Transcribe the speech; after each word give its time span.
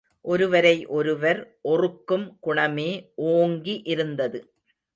ஒருவரை 0.25 0.85
ஒருவர் 0.85 1.39
ஒறுக்கும் 1.61 2.37
குணமே 2.39 2.89
ஓங்கி 3.15 3.81
இருந்தது. 3.83 4.39